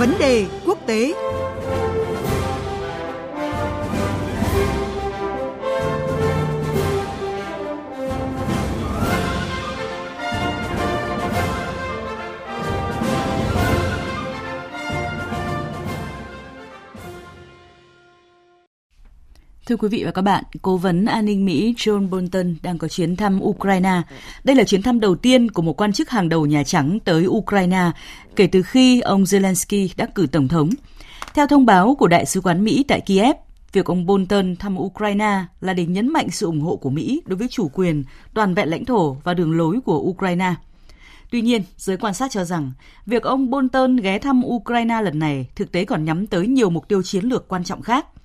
Vấn 0.00 0.18
đề 0.18 0.46
quốc 0.66 0.78
tế. 0.86 1.12
Thưa 19.70 19.76
quý 19.76 19.88
vị 19.88 20.04
và 20.04 20.10
các 20.10 20.22
bạn, 20.22 20.44
Cố 20.62 20.76
vấn 20.76 21.04
an 21.04 21.24
ninh 21.24 21.44
Mỹ 21.44 21.74
John 21.76 22.08
Bolton 22.08 22.54
đang 22.62 22.78
có 22.78 22.88
chuyến 22.88 23.16
thăm 23.16 23.40
Ukraine. 23.42 24.02
Đây 24.44 24.56
là 24.56 24.64
chuyến 24.64 24.82
thăm 24.82 25.00
đầu 25.00 25.16
tiên 25.16 25.50
của 25.50 25.62
một 25.62 25.80
quan 25.80 25.92
chức 25.92 26.10
hàng 26.10 26.28
đầu 26.28 26.46
Nhà 26.46 26.64
Trắng 26.64 26.98
tới 27.04 27.26
Ukraine 27.26 27.90
kể 28.36 28.46
từ 28.46 28.62
khi 28.62 29.00
ông 29.00 29.22
Zelensky 29.22 29.88
đắc 29.96 30.14
cử 30.14 30.26
Tổng 30.32 30.48
thống. 30.48 30.70
Theo 31.34 31.46
thông 31.46 31.66
báo 31.66 31.94
của 31.94 32.08
Đại 32.08 32.26
sứ 32.26 32.40
quán 32.40 32.64
Mỹ 32.64 32.84
tại 32.88 33.00
Kiev, 33.00 33.36
việc 33.72 33.86
ông 33.86 34.06
Bolton 34.06 34.56
thăm 34.56 34.78
Ukraine 34.78 35.44
là 35.60 35.72
để 35.72 35.86
nhấn 35.86 36.08
mạnh 36.08 36.30
sự 36.30 36.46
ủng 36.46 36.60
hộ 36.60 36.76
của 36.76 36.90
Mỹ 36.90 37.22
đối 37.26 37.36
với 37.36 37.48
chủ 37.48 37.70
quyền, 37.74 38.04
toàn 38.34 38.54
vẹn 38.54 38.68
lãnh 38.68 38.84
thổ 38.84 39.16
và 39.24 39.34
đường 39.34 39.56
lối 39.58 39.80
của 39.84 39.98
Ukraine. 39.98 40.54
Tuy 41.30 41.40
nhiên, 41.40 41.62
giới 41.76 41.96
quan 41.96 42.14
sát 42.14 42.30
cho 42.30 42.44
rằng, 42.44 42.72
việc 43.06 43.22
ông 43.22 43.50
Bolton 43.50 43.96
ghé 43.96 44.18
thăm 44.18 44.42
Ukraine 44.44 45.02
lần 45.02 45.18
này 45.18 45.46
thực 45.56 45.72
tế 45.72 45.84
còn 45.84 46.04
nhắm 46.04 46.26
tới 46.26 46.46
nhiều 46.46 46.70
mục 46.70 46.88
tiêu 46.88 47.02
chiến 47.02 47.24
lược 47.24 47.48
quan 47.48 47.64
trọng 47.64 47.82
khác– 47.82 48.06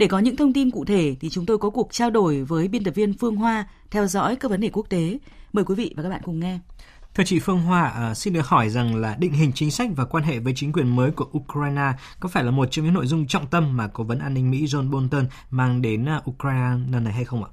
để 0.00 0.06
có 0.06 0.18
những 0.18 0.36
thông 0.36 0.52
tin 0.52 0.70
cụ 0.70 0.84
thể 0.84 1.16
thì 1.20 1.30
chúng 1.30 1.46
tôi 1.46 1.58
có 1.58 1.70
cuộc 1.70 1.92
trao 1.92 2.10
đổi 2.10 2.42
với 2.42 2.68
biên 2.68 2.84
tập 2.84 2.94
viên 2.94 3.12
Phương 3.18 3.36
Hoa 3.36 3.68
theo 3.90 4.06
dõi 4.06 4.36
các 4.36 4.50
vấn 4.50 4.60
đề 4.60 4.70
quốc 4.72 4.86
tế. 4.88 5.18
Mời 5.52 5.64
quý 5.64 5.74
vị 5.74 5.94
và 5.96 6.02
các 6.02 6.08
bạn 6.08 6.20
cùng 6.24 6.40
nghe. 6.40 6.58
Thưa 7.14 7.24
chị 7.24 7.38
Phương 7.38 7.60
Hoa, 7.60 7.88
à, 7.88 8.14
xin 8.14 8.32
được 8.32 8.46
hỏi 8.46 8.68
rằng 8.68 8.96
là 8.96 9.16
định 9.18 9.32
hình 9.32 9.52
chính 9.54 9.70
sách 9.70 9.90
và 9.96 10.04
quan 10.04 10.24
hệ 10.24 10.38
với 10.38 10.52
chính 10.56 10.72
quyền 10.72 10.96
mới 10.96 11.10
của 11.10 11.28
Ukraine 11.38 11.92
có 12.20 12.28
phải 12.28 12.44
là 12.44 12.50
một 12.50 12.68
trong 12.70 12.84
những 12.84 12.94
nội 12.94 13.06
dung 13.06 13.26
trọng 13.26 13.46
tâm 13.46 13.76
mà 13.76 13.88
Cố 13.88 14.04
vấn 14.04 14.18
an 14.18 14.34
ninh 14.34 14.50
Mỹ 14.50 14.64
John 14.64 14.90
Bolton 14.90 15.26
mang 15.50 15.82
đến 15.82 16.08
à, 16.08 16.22
Ukraine 16.30 16.76
lần 16.92 17.04
này 17.04 17.12
hay 17.12 17.24
không 17.24 17.44
ạ? 17.44 17.50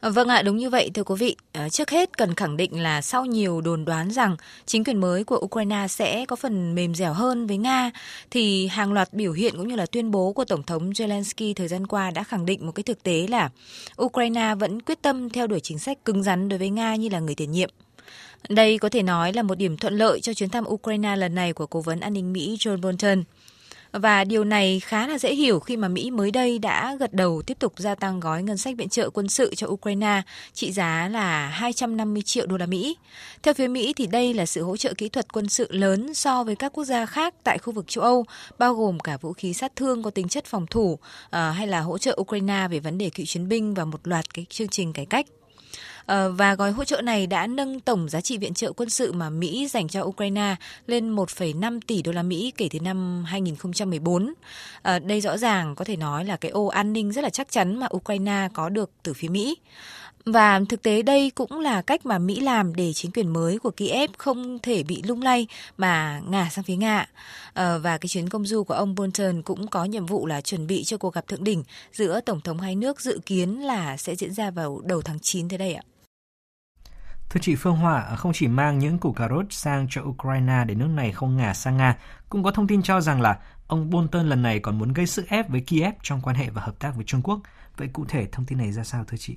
Ờ, 0.00 0.10
vâng 0.10 0.28
ạ, 0.28 0.42
đúng 0.42 0.56
như 0.56 0.70
vậy 0.70 0.90
thưa 0.94 1.04
quý 1.04 1.14
vị. 1.18 1.36
Ờ, 1.52 1.68
trước 1.68 1.90
hết 1.90 2.18
cần 2.18 2.34
khẳng 2.34 2.56
định 2.56 2.80
là 2.80 3.02
sau 3.02 3.24
nhiều 3.24 3.60
đồn 3.60 3.84
đoán 3.84 4.10
rằng 4.10 4.36
chính 4.66 4.84
quyền 4.84 5.00
mới 5.00 5.24
của 5.24 5.40
Ukraine 5.44 5.86
sẽ 5.88 6.24
có 6.28 6.36
phần 6.36 6.74
mềm 6.74 6.94
dẻo 6.94 7.12
hơn 7.12 7.46
với 7.46 7.56
Nga, 7.56 7.90
thì 8.30 8.66
hàng 8.66 8.92
loạt 8.92 9.12
biểu 9.12 9.32
hiện 9.32 9.54
cũng 9.56 9.68
như 9.68 9.76
là 9.76 9.86
tuyên 9.86 10.10
bố 10.10 10.32
của 10.32 10.44
Tổng 10.44 10.62
thống 10.62 10.90
Zelensky 10.90 11.54
thời 11.54 11.68
gian 11.68 11.86
qua 11.86 12.10
đã 12.10 12.24
khẳng 12.24 12.46
định 12.46 12.66
một 12.66 12.72
cái 12.72 12.82
thực 12.82 13.02
tế 13.02 13.26
là 13.30 13.50
Ukraine 14.02 14.54
vẫn 14.54 14.82
quyết 14.82 15.02
tâm 15.02 15.30
theo 15.30 15.46
đuổi 15.46 15.60
chính 15.60 15.78
sách 15.78 16.04
cứng 16.04 16.22
rắn 16.22 16.48
đối 16.48 16.58
với 16.58 16.70
Nga 16.70 16.94
như 16.94 17.08
là 17.08 17.20
người 17.20 17.34
tiền 17.34 17.52
nhiệm. 17.52 17.70
Đây 18.48 18.78
có 18.78 18.88
thể 18.88 19.02
nói 19.02 19.32
là 19.32 19.42
một 19.42 19.58
điểm 19.58 19.76
thuận 19.76 19.98
lợi 19.98 20.20
cho 20.20 20.34
chuyến 20.34 20.50
thăm 20.50 20.64
Ukraine 20.68 21.16
lần 21.16 21.34
này 21.34 21.52
của 21.52 21.66
Cố 21.66 21.80
vấn 21.80 22.00
an 22.00 22.12
ninh 22.12 22.32
Mỹ 22.32 22.56
John 22.58 22.80
Bolton. 22.80 23.22
Và 23.98 24.24
điều 24.24 24.44
này 24.44 24.80
khá 24.80 25.06
là 25.06 25.18
dễ 25.18 25.34
hiểu 25.34 25.60
khi 25.60 25.76
mà 25.76 25.88
Mỹ 25.88 26.10
mới 26.10 26.30
đây 26.30 26.58
đã 26.58 26.96
gật 27.00 27.12
đầu 27.12 27.42
tiếp 27.42 27.58
tục 27.58 27.72
gia 27.76 27.94
tăng 27.94 28.20
gói 28.20 28.42
ngân 28.42 28.58
sách 28.58 28.76
viện 28.76 28.88
trợ 28.88 29.10
quân 29.10 29.28
sự 29.28 29.54
cho 29.54 29.66
Ukraine 29.66 30.22
trị 30.52 30.72
giá 30.72 31.08
là 31.12 31.48
250 31.48 32.22
triệu 32.22 32.46
đô 32.46 32.56
la 32.56 32.66
Mỹ. 32.66 32.96
Theo 33.42 33.54
phía 33.54 33.68
Mỹ 33.68 33.92
thì 33.96 34.06
đây 34.06 34.34
là 34.34 34.46
sự 34.46 34.62
hỗ 34.62 34.76
trợ 34.76 34.94
kỹ 34.94 35.08
thuật 35.08 35.32
quân 35.32 35.48
sự 35.48 35.66
lớn 35.70 36.14
so 36.14 36.44
với 36.44 36.56
các 36.56 36.72
quốc 36.72 36.84
gia 36.84 37.06
khác 37.06 37.34
tại 37.44 37.58
khu 37.58 37.72
vực 37.72 37.84
châu 37.88 38.04
Âu, 38.04 38.24
bao 38.58 38.74
gồm 38.74 39.00
cả 39.00 39.16
vũ 39.16 39.32
khí 39.32 39.54
sát 39.54 39.76
thương 39.76 40.02
có 40.02 40.10
tính 40.10 40.28
chất 40.28 40.44
phòng 40.44 40.66
thủ 40.66 40.98
ờ, 41.30 41.50
hay 41.50 41.66
là 41.66 41.80
hỗ 41.80 41.98
trợ 41.98 42.18
Ukraine 42.20 42.68
về 42.70 42.80
vấn 42.80 42.98
đề 42.98 43.10
cựu 43.10 43.26
chiến 43.26 43.48
binh 43.48 43.74
và 43.74 43.84
một 43.84 44.00
loạt 44.04 44.34
cái 44.34 44.46
chương 44.48 44.68
trình 44.68 44.92
cải 44.92 45.06
cách. 45.06 45.26
Ờ, 46.06 46.32
và 46.32 46.54
gói 46.54 46.72
hỗ 46.72 46.84
trợ 46.84 47.00
này 47.00 47.26
đã 47.26 47.46
nâng 47.46 47.80
tổng 47.80 48.08
giá 48.08 48.20
trị 48.20 48.38
viện 48.38 48.54
trợ 48.54 48.72
quân 48.72 48.90
sự 48.90 49.12
mà 49.12 49.30
Mỹ 49.30 49.68
dành 49.68 49.88
cho 49.88 50.02
Ukraine 50.02 50.56
lên 50.86 51.16
1,5 51.16 51.80
tỷ 51.86 52.02
đô 52.02 52.12
la 52.12 52.22
Mỹ 52.22 52.52
kể 52.56 52.68
từ 52.70 52.80
năm 52.80 53.24
2014. 53.26 54.34
Ờ, 54.82 54.98
đây 54.98 55.20
rõ 55.20 55.36
ràng 55.36 55.74
có 55.74 55.84
thể 55.84 55.96
nói 55.96 56.24
là 56.24 56.36
cái 56.36 56.50
ô 56.50 56.66
an 56.66 56.92
ninh 56.92 57.12
rất 57.12 57.24
là 57.24 57.30
chắc 57.30 57.50
chắn 57.50 57.76
mà 57.76 57.86
Ukraine 57.96 58.48
có 58.54 58.68
được 58.68 58.90
từ 59.02 59.12
phía 59.14 59.28
Mỹ. 59.28 59.56
Và 60.26 60.60
thực 60.68 60.82
tế 60.82 61.02
đây 61.02 61.30
cũng 61.30 61.60
là 61.60 61.82
cách 61.82 62.06
mà 62.06 62.18
Mỹ 62.18 62.40
làm 62.40 62.74
để 62.74 62.92
chính 62.92 63.12
quyền 63.12 63.32
mới 63.32 63.58
của 63.58 63.70
Kiev 63.70 64.10
không 64.18 64.58
thể 64.58 64.82
bị 64.82 65.02
lung 65.02 65.22
lay 65.22 65.46
mà 65.76 66.20
ngả 66.28 66.48
sang 66.50 66.64
phía 66.64 66.76
Nga. 66.76 67.08
À, 67.54 67.78
và 67.78 67.98
cái 67.98 68.08
chuyến 68.08 68.28
công 68.28 68.46
du 68.46 68.64
của 68.64 68.74
ông 68.74 68.94
Bolton 68.94 69.42
cũng 69.42 69.66
có 69.66 69.84
nhiệm 69.84 70.06
vụ 70.06 70.26
là 70.26 70.40
chuẩn 70.40 70.66
bị 70.66 70.84
cho 70.84 70.96
cuộc 70.96 71.14
gặp 71.14 71.26
thượng 71.28 71.44
đỉnh 71.44 71.64
giữa 71.92 72.20
Tổng 72.20 72.40
thống 72.40 72.60
hai 72.60 72.74
nước 72.74 73.00
dự 73.00 73.20
kiến 73.26 73.60
là 73.66 73.96
sẽ 73.96 74.14
diễn 74.14 74.34
ra 74.34 74.50
vào 74.50 74.80
đầu 74.84 75.02
tháng 75.02 75.20
9 75.20 75.48
tới 75.48 75.58
đây 75.58 75.74
ạ. 75.74 75.82
Thưa 77.36 77.40
chị 77.42 77.54
Phương 77.54 77.76
hòa 77.76 78.16
không 78.16 78.32
chỉ 78.34 78.48
mang 78.48 78.78
những 78.78 78.98
củ 78.98 79.12
cà 79.12 79.28
rốt 79.28 79.44
sang 79.50 79.86
cho 79.90 80.02
Ukraine 80.02 80.64
để 80.66 80.74
nước 80.74 80.88
này 80.88 81.12
không 81.12 81.36
ngả 81.36 81.54
sang 81.54 81.76
Nga, 81.76 81.96
cũng 82.28 82.42
có 82.42 82.50
thông 82.50 82.66
tin 82.66 82.82
cho 82.82 83.00
rằng 83.00 83.20
là 83.20 83.38
ông 83.66 83.90
Bolton 83.90 84.28
lần 84.28 84.42
này 84.42 84.58
còn 84.58 84.78
muốn 84.78 84.92
gây 84.92 85.06
sức 85.06 85.28
ép 85.28 85.48
với 85.48 85.60
Kiev 85.60 85.94
trong 86.02 86.20
quan 86.22 86.36
hệ 86.36 86.50
và 86.50 86.62
hợp 86.62 86.78
tác 86.78 86.92
với 86.96 87.04
Trung 87.04 87.22
Quốc. 87.22 87.40
Vậy 87.76 87.88
cụ 87.92 88.04
thể 88.08 88.26
thông 88.32 88.46
tin 88.46 88.58
này 88.58 88.72
ra 88.72 88.84
sao 88.84 89.04
thưa 89.04 89.16
chị? 89.20 89.36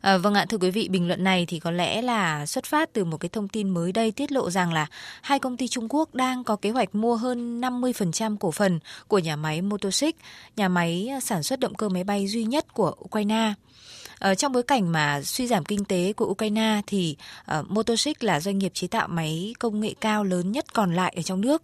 À, 0.00 0.18
vâng 0.18 0.34
ạ, 0.34 0.46
thưa 0.48 0.58
quý 0.58 0.70
vị, 0.70 0.88
bình 0.88 1.08
luận 1.08 1.24
này 1.24 1.46
thì 1.48 1.58
có 1.58 1.70
lẽ 1.70 2.02
là 2.02 2.46
xuất 2.46 2.64
phát 2.64 2.92
từ 2.92 3.04
một 3.04 3.16
cái 3.16 3.28
thông 3.28 3.48
tin 3.48 3.70
mới 3.70 3.92
đây 3.92 4.10
tiết 4.10 4.32
lộ 4.32 4.50
rằng 4.50 4.72
là 4.72 4.86
hai 5.22 5.38
công 5.38 5.56
ty 5.56 5.68
Trung 5.68 5.86
Quốc 5.88 6.14
đang 6.14 6.44
có 6.44 6.56
kế 6.56 6.70
hoạch 6.70 6.94
mua 6.94 7.16
hơn 7.16 7.60
50% 7.60 8.36
cổ 8.36 8.50
phần 8.50 8.80
của 9.08 9.18
nhà 9.18 9.36
máy 9.36 9.62
Motosik, 9.62 10.16
nhà 10.56 10.68
máy 10.68 11.08
à, 11.12 11.20
sản 11.20 11.42
xuất 11.42 11.60
động 11.60 11.74
cơ 11.74 11.88
máy 11.88 12.04
bay 12.04 12.26
duy 12.26 12.44
nhất 12.44 12.74
của 12.74 12.94
Ukraine. 13.04 13.54
Ờ, 14.18 14.34
trong 14.34 14.52
bối 14.52 14.62
cảnh 14.62 14.92
mà 14.92 15.22
suy 15.22 15.46
giảm 15.46 15.64
kinh 15.64 15.84
tế 15.84 16.12
của 16.12 16.26
Ukraine 16.26 16.80
thì 16.86 17.16
uh, 17.58 17.70
Motosik 17.70 18.24
là 18.24 18.40
doanh 18.40 18.58
nghiệp 18.58 18.74
chế 18.74 18.86
tạo 18.86 19.08
máy 19.08 19.54
công 19.58 19.80
nghệ 19.80 19.94
cao 20.00 20.24
lớn 20.24 20.52
nhất 20.52 20.74
còn 20.74 20.94
lại 20.94 21.12
ở 21.16 21.22
trong 21.22 21.40
nước. 21.40 21.62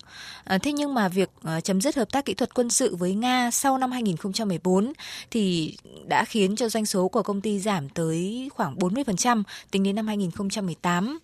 Uh, 0.54 0.62
thế 0.62 0.72
nhưng 0.72 0.94
mà 0.94 1.08
việc 1.08 1.30
uh, 1.56 1.64
chấm 1.64 1.80
dứt 1.80 1.96
hợp 1.96 2.12
tác 2.12 2.24
kỹ 2.24 2.34
thuật 2.34 2.54
quân 2.54 2.70
sự 2.70 2.96
với 2.96 3.14
Nga 3.14 3.50
sau 3.50 3.78
năm 3.78 3.92
2014 3.92 4.92
thì 5.30 5.76
đã 6.08 6.24
khiến 6.24 6.56
cho 6.56 6.68
doanh 6.68 6.86
số 6.86 7.08
của 7.08 7.22
công 7.22 7.40
ty 7.40 7.60
giảm 7.60 7.88
tới 7.88 8.50
khoảng 8.54 8.76
40% 8.76 9.42
tính 9.70 9.82
đến 9.82 9.96
năm 9.96 10.06
2018. 10.06 11.18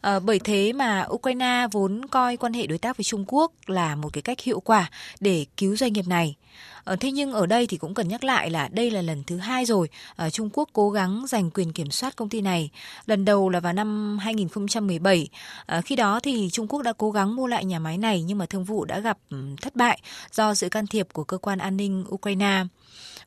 À, 0.00 0.18
bởi 0.18 0.38
thế 0.38 0.72
mà 0.72 1.06
Ukraine 1.10 1.66
vốn 1.72 2.06
coi 2.10 2.36
quan 2.36 2.52
hệ 2.52 2.66
đối 2.66 2.78
tác 2.78 2.96
với 2.96 3.04
Trung 3.04 3.24
Quốc 3.28 3.52
là 3.66 3.96
một 3.96 4.12
cái 4.12 4.22
cách 4.22 4.40
hiệu 4.40 4.60
quả 4.60 4.90
để 5.20 5.46
cứu 5.56 5.76
doanh 5.76 5.92
nghiệp 5.92 6.08
này. 6.08 6.36
À, 6.84 6.96
thế 6.96 7.10
nhưng 7.10 7.32
ở 7.32 7.46
đây 7.46 7.66
thì 7.66 7.76
cũng 7.76 7.94
cần 7.94 8.08
nhắc 8.08 8.24
lại 8.24 8.50
là 8.50 8.68
đây 8.72 8.90
là 8.90 9.02
lần 9.02 9.24
thứ 9.24 9.36
hai 9.36 9.64
rồi 9.64 9.88
à, 10.16 10.30
Trung 10.30 10.50
Quốc 10.52 10.68
cố 10.72 10.90
gắng 10.90 11.24
giành 11.28 11.50
quyền 11.50 11.72
kiểm 11.72 11.90
soát 11.90 12.16
công 12.16 12.28
ty 12.28 12.40
này. 12.40 12.70
Lần 13.06 13.24
đầu 13.24 13.48
là 13.48 13.60
vào 13.60 13.72
năm 13.72 14.18
2017. 14.18 15.28
À, 15.66 15.80
khi 15.80 15.96
đó 15.96 16.20
thì 16.20 16.48
Trung 16.52 16.68
Quốc 16.68 16.82
đã 16.82 16.92
cố 16.98 17.10
gắng 17.10 17.36
mua 17.36 17.46
lại 17.46 17.64
nhà 17.64 17.78
máy 17.78 17.98
này 17.98 18.22
nhưng 18.22 18.38
mà 18.38 18.46
thương 18.46 18.64
vụ 18.64 18.84
đã 18.84 18.98
gặp 19.00 19.18
thất 19.62 19.76
bại 19.76 20.00
do 20.32 20.54
sự 20.54 20.68
can 20.68 20.86
thiệp 20.86 21.08
của 21.12 21.24
cơ 21.24 21.38
quan 21.38 21.58
an 21.58 21.76
ninh 21.76 22.04
Ukraine. 22.08 22.64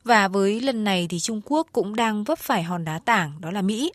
Và 0.04 0.28
với 0.28 0.60
lần 0.60 0.84
này 0.84 1.06
thì 1.10 1.20
Trung 1.20 1.40
Quốc 1.44 1.66
cũng 1.72 1.96
đang 1.96 2.24
vấp 2.24 2.38
phải 2.38 2.62
hòn 2.62 2.84
đá 2.84 2.98
tảng 2.98 3.40
đó 3.40 3.50
là 3.50 3.62
Mỹ. 3.62 3.92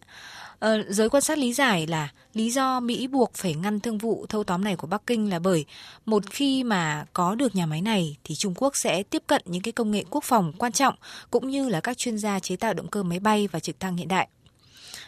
Ờ, 0.60 0.84
giới 0.90 1.10
quan 1.10 1.22
sát 1.22 1.38
lý 1.38 1.54
giải 1.54 1.88
là 1.88 2.10
lý 2.34 2.50
do 2.50 2.80
Mỹ 2.80 3.08
buộc 3.08 3.34
phải 3.34 3.54
ngăn 3.54 3.80
thương 3.80 3.98
vụ 3.98 4.26
thâu 4.30 4.44
tóm 4.44 4.64
này 4.64 4.76
của 4.76 4.88
Bắc 4.88 5.02
Kinh 5.08 5.30
là 5.30 5.40
bởi 5.40 5.66
một 6.06 6.24
khi 6.30 6.64
mà 6.64 7.06
có 7.14 7.36
được 7.36 7.56
nhà 7.56 7.66
máy 7.66 7.82
này 7.82 8.18
thì 8.24 8.36
Trung 8.36 8.54
Quốc 8.58 8.76
sẽ 8.76 9.04
tiếp 9.04 9.24
cận 9.28 9.42
những 9.46 9.62
cái 9.62 9.72
công 9.72 9.92
nghệ 9.92 10.04
quốc 10.10 10.24
phòng 10.24 10.54
quan 10.58 10.72
trọng 10.72 10.96
cũng 11.32 11.50
như 11.50 11.70
là 11.70 11.82
các 11.82 11.98
chuyên 11.98 12.18
gia 12.18 12.40
chế 12.40 12.56
tạo 12.56 12.74
động 12.74 12.88
cơ 12.88 13.04
máy 13.04 13.20
bay 13.20 13.48
và 13.52 13.60
trực 13.60 13.80
thăng 13.80 13.98
hiện 13.98 14.08
đại. 14.08 14.28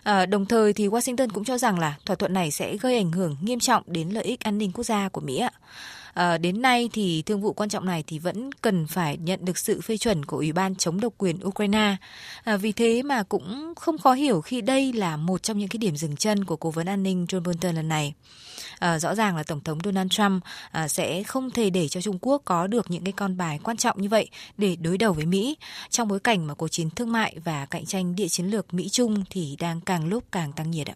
À, 0.04 0.26
đồng 0.26 0.46
thời 0.46 0.74
thì 0.74 0.88
Washington 0.88 1.28
cũng 1.34 1.44
cho 1.44 1.58
rằng 1.58 1.80
là 1.80 1.96
thỏa 2.06 2.16
thuận 2.16 2.34
này 2.34 2.52
sẽ 2.52 2.78
gây 2.78 2.98
ảnh 2.98 3.12
hưởng 3.12 3.38
nghiêm 3.42 3.60
trọng 3.60 3.84
đến 3.86 4.10
lợi 4.10 4.24
ích 4.24 4.40
an 4.40 4.58
ninh 4.58 4.72
quốc 4.72 4.84
gia 4.84 5.10
của 5.10 5.22
Mỹ 5.22 5.38
ạ. 5.38 5.52
À, 6.18 6.38
đến 6.38 6.62
nay 6.62 6.90
thì 6.94 7.22
thương 7.22 7.42
vụ 7.42 7.54
quan 7.54 7.70
trọng 7.70 7.86
này 7.86 8.04
thì 8.08 8.20
vẫn 8.20 8.52
cần 8.52 8.88
phải 8.88 9.18
nhận 9.18 9.46
được 9.46 9.58
sự 9.58 9.82
phê 9.82 9.98
chuẩn 9.98 10.26
của 10.26 10.38
Ủy 10.38 10.52
ban 10.52 10.76
chống 10.76 11.00
độc 11.00 11.14
quyền 11.18 11.40
Ukraine. 11.48 11.96
À, 12.44 12.58
vì 12.58 12.72
thế 12.72 13.04
mà 13.04 13.24
cũng 13.24 13.74
không 13.76 13.98
khó 13.98 14.14
hiểu 14.14 14.42
khi 14.42 14.62
đây 14.62 14.94
là 14.94 15.18
một 15.18 15.44
trong 15.44 15.58
những 15.58 15.68
cái 15.68 15.78
điểm 15.78 15.96
dừng 15.98 16.16
chân 16.16 16.46
của 16.46 16.56
cố 16.56 16.72
vấn 16.72 16.88
an 16.88 17.04
ninh 17.04 17.26
John 17.26 17.44
Bolton 17.44 17.76
lần 17.76 17.88
này. 17.88 18.14
À, 18.80 19.00
rõ 19.00 19.16
ràng 19.16 19.36
là 19.36 19.44
Tổng 19.44 19.62
thống 19.62 19.80
Donald 19.84 20.12
Trump 20.12 20.44
à, 20.72 20.88
sẽ 20.88 21.24
không 21.24 21.52
thể 21.52 21.70
để 21.70 21.88
cho 21.88 22.02
Trung 22.02 22.18
Quốc 22.22 22.42
có 22.46 22.68
được 22.68 22.92
những 22.92 23.04
cái 23.04 23.14
con 23.14 23.38
bài 23.38 23.60
quan 23.64 23.78
trọng 23.78 24.02
như 24.02 24.10
vậy 24.10 24.30
để 24.58 24.76
đối 24.76 24.98
đầu 24.98 25.14
với 25.14 25.26
Mỹ 25.26 25.58
trong 25.90 26.08
bối 26.08 26.20
cảnh 26.20 26.48
mà 26.48 26.54
cuộc 26.54 26.68
chiến 26.68 26.90
thương 26.90 27.12
mại 27.12 27.36
và 27.44 27.66
cạnh 27.66 27.86
tranh 27.86 28.16
địa 28.16 28.28
chiến 28.28 28.46
lược 28.46 28.74
Mỹ-Trung 28.74 29.24
thì 29.30 29.56
đang 29.60 29.82
càng 29.82 30.08
lúc 30.08 30.24
càng 30.32 30.54
tăng 30.54 30.72
nhiệt 30.72 30.88
ạ. 30.88 30.96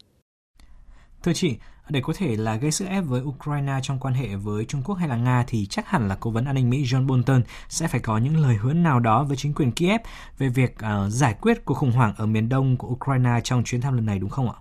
Thưa 1.23 1.33
chị, 1.33 1.55
để 1.91 2.01
có 2.01 2.13
thể 2.17 2.35
là 2.35 2.55
gây 2.55 2.71
sức 2.71 2.85
ép 2.85 3.03
với 3.05 3.21
Ukraine 3.21 3.79
trong 3.83 3.99
quan 3.99 4.13
hệ 4.13 4.35
với 4.35 4.65
Trung 4.65 4.81
Quốc 4.85 4.95
hay 4.95 5.07
là 5.07 5.15
Nga 5.15 5.43
thì 5.47 5.65
chắc 5.65 5.89
hẳn 5.89 6.07
là 6.07 6.17
cố 6.19 6.29
vấn 6.29 6.45
an 6.45 6.55
ninh 6.55 6.69
Mỹ 6.69 6.83
John 6.83 7.07
Bolton 7.07 7.43
sẽ 7.69 7.87
phải 7.87 7.99
có 7.99 8.17
những 8.17 8.37
lời 8.37 8.55
hứa 8.55 8.73
nào 8.73 8.99
đó 8.99 9.23
với 9.23 9.37
chính 9.37 9.53
quyền 9.53 9.71
Kiev 9.71 10.01
về 10.37 10.49
việc 10.49 10.75
uh, 10.75 11.11
giải 11.11 11.35
quyết 11.41 11.65
cuộc 11.65 11.73
khủng 11.73 11.91
hoảng 11.91 12.13
ở 12.17 12.25
miền 12.25 12.49
đông 12.49 12.77
của 12.77 12.87
Ukraine 12.87 13.39
trong 13.43 13.63
chuyến 13.63 13.81
thăm 13.81 13.93
lần 13.93 14.05
này 14.05 14.19
đúng 14.19 14.29
không 14.29 14.49
ạ? 14.49 14.55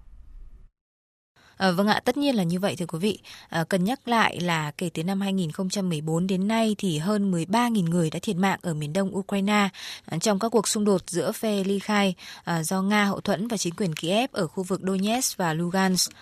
À, 1.60 1.70
vâng 1.70 1.86
ạ, 1.86 2.00
tất 2.04 2.16
nhiên 2.16 2.34
là 2.34 2.42
như 2.42 2.58
vậy 2.60 2.76
thưa 2.76 2.86
quý 2.86 2.98
vị. 2.98 3.18
Ờ, 3.48 3.60
à, 3.60 3.64
cần 3.64 3.84
nhắc 3.84 4.08
lại 4.08 4.40
là 4.40 4.70
kể 4.70 4.90
từ 4.94 5.04
năm 5.04 5.20
2014 5.20 6.26
đến 6.26 6.48
nay 6.48 6.74
thì 6.78 6.98
hơn 6.98 7.32
13.000 7.32 7.90
người 7.90 8.10
đã 8.10 8.18
thiệt 8.22 8.36
mạng 8.36 8.58
ở 8.62 8.74
miền 8.74 8.92
đông 8.92 9.16
Ukraine 9.16 9.68
à, 10.04 10.18
trong 10.20 10.38
các 10.38 10.48
cuộc 10.48 10.68
xung 10.68 10.84
đột 10.84 11.02
giữa 11.06 11.32
phe 11.32 11.64
ly 11.64 11.78
khai 11.78 12.14
à, 12.44 12.62
do 12.62 12.82
Nga 12.82 13.04
hậu 13.04 13.20
thuẫn 13.20 13.48
và 13.48 13.56
chính 13.56 13.74
quyền 13.74 13.94
Kiev 13.94 14.30
ở 14.32 14.46
khu 14.46 14.62
vực 14.62 14.80
Donetsk 14.86 15.36
và 15.36 15.54
Lugansk. 15.54 16.12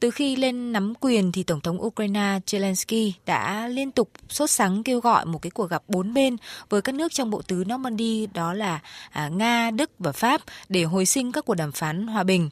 Từ 0.00 0.10
khi 0.10 0.36
lên 0.36 0.72
nắm 0.72 0.94
quyền 1.00 1.32
thì 1.32 1.42
Tổng 1.42 1.60
thống 1.60 1.82
Ukraine 1.82 2.38
Zelensky 2.46 3.12
đã 3.26 3.68
liên 3.68 3.90
tục 3.90 4.10
sốt 4.28 4.50
sắng 4.50 4.82
kêu 4.82 5.00
gọi 5.00 5.26
một 5.26 5.42
cái 5.42 5.50
cuộc 5.50 5.70
gặp 5.70 5.82
bốn 5.88 6.14
bên 6.14 6.36
với 6.68 6.82
các 6.82 6.94
nước 6.94 7.12
trong 7.12 7.30
bộ 7.30 7.42
tứ 7.42 7.64
Normandy 7.64 8.26
đó 8.26 8.52
là 8.52 8.80
à, 9.10 9.28
Nga, 9.28 9.70
Đức 9.70 9.90
và 9.98 10.12
Pháp 10.12 10.40
để 10.68 10.82
hồi 10.82 11.06
sinh 11.06 11.32
các 11.32 11.44
cuộc 11.44 11.54
đàm 11.54 11.72
phán 11.72 12.06
hòa 12.06 12.22
bình. 12.22 12.50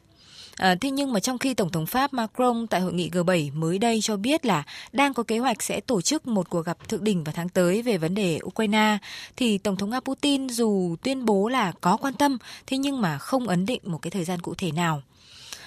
À, 0.57 0.75
thế 0.81 0.91
nhưng 0.91 1.13
mà 1.13 1.19
trong 1.19 1.37
khi 1.37 1.53
Tổng 1.53 1.69
thống 1.69 1.85
Pháp 1.85 2.13
Macron 2.13 2.67
tại 2.67 2.81
hội 2.81 2.93
nghị 2.93 3.09
G7 3.09 3.53
mới 3.53 3.79
đây 3.79 4.01
cho 4.01 4.17
biết 4.17 4.45
là 4.45 4.63
đang 4.91 5.13
có 5.13 5.23
kế 5.23 5.37
hoạch 5.37 5.63
sẽ 5.63 5.79
tổ 5.79 6.01
chức 6.01 6.27
một 6.27 6.49
cuộc 6.49 6.65
gặp 6.65 6.89
thượng 6.89 7.03
đỉnh 7.03 7.23
vào 7.23 7.33
tháng 7.35 7.49
tới 7.49 7.81
về 7.81 7.97
vấn 7.97 8.15
đề 8.15 8.39
Ukraine, 8.45 8.97
thì 9.35 9.57
Tổng 9.57 9.75
thống 9.75 9.89
Nga 9.89 9.99
Putin 9.99 10.49
dù 10.49 10.95
tuyên 11.03 11.25
bố 11.25 11.47
là 11.47 11.71
có 11.81 11.97
quan 11.97 12.13
tâm, 12.13 12.37
thế 12.67 12.77
nhưng 12.77 13.01
mà 13.01 13.17
không 13.17 13.47
ấn 13.47 13.65
định 13.65 13.81
một 13.83 13.97
cái 14.01 14.11
thời 14.11 14.23
gian 14.23 14.39
cụ 14.39 14.53
thể 14.57 14.71
nào. 14.71 15.01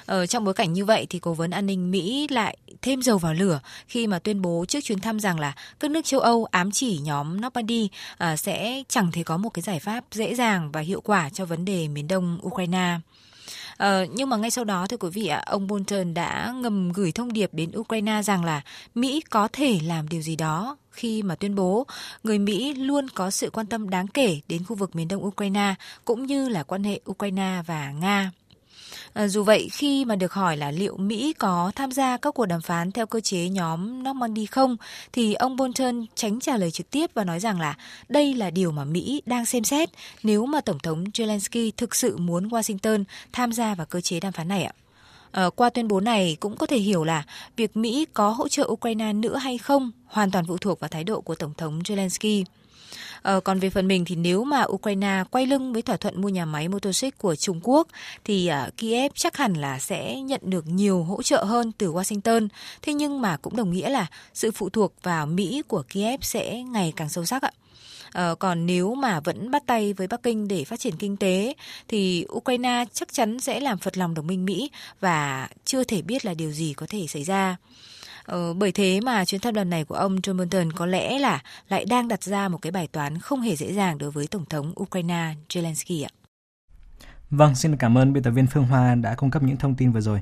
Ờ, 0.06 0.26
trong 0.26 0.44
bối 0.44 0.54
cảnh 0.54 0.72
như 0.72 0.84
vậy 0.84 1.06
thì 1.10 1.18
cố 1.18 1.34
vấn 1.34 1.50
an 1.50 1.66
ninh 1.66 1.90
Mỹ 1.90 2.26
lại 2.30 2.56
thêm 2.82 3.02
dầu 3.02 3.18
vào 3.18 3.34
lửa 3.34 3.60
khi 3.86 4.06
mà 4.06 4.18
tuyên 4.18 4.42
bố 4.42 4.64
trước 4.68 4.80
chuyến 4.80 5.00
thăm 5.00 5.20
rằng 5.20 5.40
là 5.40 5.52
các 5.80 5.90
nước 5.90 6.04
châu 6.04 6.20
Âu 6.20 6.44
ám 6.44 6.70
chỉ 6.70 6.98
nhóm 6.98 7.40
Normandy 7.40 7.88
à, 8.18 8.36
sẽ 8.36 8.82
chẳng 8.88 9.12
thể 9.12 9.22
có 9.22 9.36
một 9.36 9.48
cái 9.48 9.62
giải 9.62 9.80
pháp 9.80 10.04
dễ 10.12 10.34
dàng 10.34 10.72
và 10.72 10.80
hiệu 10.80 11.00
quả 11.00 11.30
cho 11.30 11.44
vấn 11.44 11.64
đề 11.64 11.88
miền 11.88 12.08
đông 12.08 12.38
Ukraine. 12.46 12.98
Ờ, 13.76 14.06
nhưng 14.14 14.30
mà 14.30 14.36
ngay 14.36 14.50
sau 14.50 14.64
đó 14.64 14.86
thưa 14.86 14.96
quý 14.96 15.08
vị 15.12 15.26
ạ, 15.26 15.42
ông 15.46 15.66
Bolton 15.66 16.14
đã 16.14 16.54
ngầm 16.56 16.92
gửi 16.92 17.12
thông 17.12 17.32
điệp 17.32 17.54
đến 17.54 17.70
Ukraine 17.76 18.22
rằng 18.22 18.44
là 18.44 18.62
Mỹ 18.94 19.20
có 19.30 19.48
thể 19.52 19.80
làm 19.82 20.08
điều 20.08 20.22
gì 20.22 20.36
đó 20.36 20.76
khi 20.90 21.22
mà 21.22 21.34
tuyên 21.34 21.54
bố 21.54 21.86
người 22.24 22.38
Mỹ 22.38 22.74
luôn 22.74 23.08
có 23.08 23.30
sự 23.30 23.50
quan 23.50 23.66
tâm 23.66 23.90
đáng 23.90 24.08
kể 24.08 24.40
đến 24.48 24.64
khu 24.64 24.76
vực 24.76 24.96
miền 24.96 25.08
đông 25.08 25.24
Ukraine 25.24 25.74
cũng 26.04 26.26
như 26.26 26.48
là 26.48 26.62
quan 26.62 26.84
hệ 26.84 27.00
Ukraine 27.10 27.62
và 27.66 27.90
Nga. 27.90 28.30
À, 29.12 29.28
dù 29.28 29.42
vậy, 29.42 29.68
khi 29.72 30.04
mà 30.04 30.16
được 30.16 30.32
hỏi 30.32 30.56
là 30.56 30.70
liệu 30.70 30.96
Mỹ 30.96 31.32
có 31.38 31.72
tham 31.74 31.92
gia 31.92 32.16
các 32.16 32.34
cuộc 32.34 32.46
đàm 32.46 32.60
phán 32.60 32.92
theo 32.92 33.06
cơ 33.06 33.20
chế 33.20 33.48
nhóm 33.48 34.02
Normandy 34.02 34.46
không, 34.46 34.76
thì 35.12 35.34
ông 35.34 35.56
Bolton 35.56 36.06
tránh 36.14 36.40
trả 36.40 36.56
lời 36.56 36.70
trực 36.70 36.90
tiếp 36.90 37.10
và 37.14 37.24
nói 37.24 37.40
rằng 37.40 37.60
là 37.60 37.74
đây 38.08 38.34
là 38.34 38.50
điều 38.50 38.72
mà 38.72 38.84
Mỹ 38.84 39.22
đang 39.26 39.46
xem 39.46 39.64
xét 39.64 39.88
nếu 40.22 40.46
mà 40.46 40.60
Tổng 40.60 40.78
thống 40.78 41.04
Zelensky 41.04 41.70
thực 41.76 41.94
sự 41.94 42.16
muốn 42.16 42.48
Washington 42.48 43.04
tham 43.32 43.52
gia 43.52 43.74
vào 43.74 43.86
cơ 43.86 44.00
chế 44.00 44.20
đàm 44.20 44.32
phán 44.32 44.48
này 44.48 44.64
ạ. 44.64 44.72
À, 45.32 45.50
qua 45.56 45.70
tuyên 45.70 45.88
bố 45.88 46.00
này 46.00 46.36
cũng 46.40 46.56
có 46.56 46.66
thể 46.66 46.78
hiểu 46.78 47.04
là 47.04 47.24
việc 47.56 47.76
Mỹ 47.76 48.06
có 48.14 48.30
hỗ 48.30 48.48
trợ 48.48 48.64
Ukraine 48.68 49.12
nữa 49.12 49.36
hay 49.36 49.58
không 49.58 49.90
hoàn 50.06 50.30
toàn 50.30 50.44
phụ 50.48 50.58
thuộc 50.58 50.80
vào 50.80 50.88
thái 50.88 51.04
độ 51.04 51.20
của 51.20 51.34
Tổng 51.34 51.54
thống 51.56 51.78
Zelensky. 51.78 52.44
Ờ, 53.22 53.40
còn 53.40 53.58
về 53.58 53.70
phần 53.70 53.88
mình 53.88 54.04
thì 54.04 54.16
nếu 54.16 54.44
mà 54.44 54.64
Ukraine 54.68 55.24
quay 55.30 55.46
lưng 55.46 55.72
với 55.72 55.82
thỏa 55.82 55.96
thuận 55.96 56.20
mua 56.20 56.28
nhà 56.28 56.44
máy 56.44 56.68
Motoshik 56.68 57.18
của 57.18 57.36
Trung 57.36 57.60
Quốc 57.62 57.88
thì 58.24 58.50
uh, 58.66 58.76
Kiev 58.76 59.12
chắc 59.14 59.36
hẳn 59.36 59.54
là 59.54 59.78
sẽ 59.78 60.20
nhận 60.20 60.40
được 60.44 60.66
nhiều 60.66 61.02
hỗ 61.02 61.22
trợ 61.22 61.44
hơn 61.44 61.72
từ 61.78 61.92
Washington. 61.92 62.48
Thế 62.82 62.94
nhưng 62.94 63.20
mà 63.20 63.36
cũng 63.36 63.56
đồng 63.56 63.70
nghĩa 63.70 63.88
là 63.88 64.06
sự 64.34 64.50
phụ 64.50 64.68
thuộc 64.68 64.92
vào 65.02 65.26
Mỹ 65.26 65.62
của 65.68 65.82
Kiev 65.88 66.20
sẽ 66.22 66.62
ngày 66.62 66.92
càng 66.96 67.08
sâu 67.08 67.24
sắc 67.24 67.42
ạ. 67.42 67.50
À, 68.12 68.34
còn 68.38 68.66
nếu 68.66 68.94
mà 68.94 69.20
vẫn 69.20 69.50
bắt 69.50 69.62
tay 69.66 69.92
với 69.92 70.06
Bắc 70.06 70.22
Kinh 70.22 70.48
để 70.48 70.64
phát 70.64 70.80
triển 70.80 70.96
kinh 70.96 71.16
tế 71.16 71.54
thì 71.88 72.26
Ukraine 72.32 72.84
chắc 72.92 73.12
chắn 73.12 73.40
sẽ 73.40 73.60
làm 73.60 73.78
phật 73.78 73.98
lòng 73.98 74.14
đồng 74.14 74.26
minh 74.26 74.44
Mỹ 74.44 74.70
và 75.00 75.48
chưa 75.64 75.84
thể 75.84 76.02
biết 76.02 76.24
là 76.24 76.34
điều 76.34 76.52
gì 76.52 76.74
có 76.76 76.86
thể 76.88 77.06
xảy 77.06 77.24
ra. 77.24 77.56
Ờ, 78.26 78.54
bởi 78.54 78.72
thế 78.72 79.00
mà 79.00 79.24
chuyến 79.24 79.40
thăm 79.40 79.54
lần 79.54 79.70
này 79.70 79.84
của 79.84 79.94
ông 79.94 80.16
John 80.16 80.36
Bolton 80.38 80.72
có 80.72 80.86
lẽ 80.86 81.18
là 81.18 81.42
lại 81.68 81.84
đang 81.84 82.08
đặt 82.08 82.22
ra 82.22 82.48
một 82.48 82.58
cái 82.62 82.70
bài 82.70 82.88
toán 82.92 83.18
không 83.18 83.40
hề 83.40 83.56
dễ 83.56 83.72
dàng 83.72 83.98
đối 83.98 84.10
với 84.10 84.26
Tổng 84.26 84.44
thống 84.44 84.72
Ukraine 84.80 85.34
Zelensky 85.48 86.04
ạ. 86.04 86.10
Vâng, 87.30 87.54
xin 87.54 87.76
cảm 87.76 87.98
ơn 87.98 88.12
biên 88.12 88.22
tập 88.22 88.30
viên 88.30 88.46
Phương 88.46 88.64
Hoa 88.64 88.94
đã 88.94 89.14
cung 89.14 89.30
cấp 89.30 89.42
những 89.42 89.56
thông 89.56 89.74
tin 89.74 89.92
vừa 89.92 90.00
rồi. 90.00 90.20